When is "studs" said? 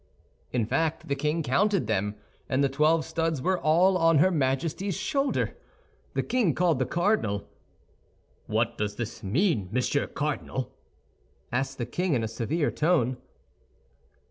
3.05-3.39